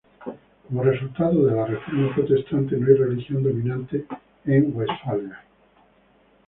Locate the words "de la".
1.45-1.67